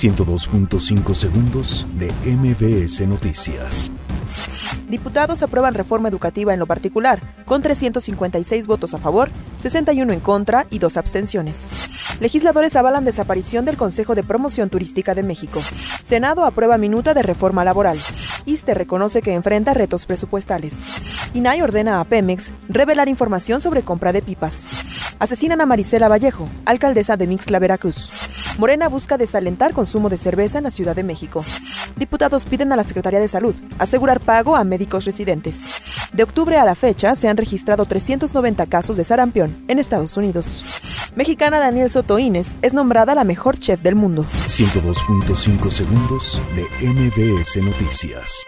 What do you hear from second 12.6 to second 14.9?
avalan desaparición del Consejo de Promoción